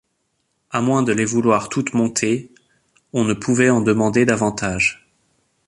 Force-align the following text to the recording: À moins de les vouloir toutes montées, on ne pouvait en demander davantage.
À 0.71 0.81
moins 0.81 1.03
de 1.03 1.11
les 1.13 1.25
vouloir 1.25 1.69
toutes 1.69 1.93
montées, 1.93 2.51
on 3.13 3.23
ne 3.23 3.35
pouvait 3.35 3.69
en 3.69 3.81
demander 3.81 4.25
davantage. 4.25 5.07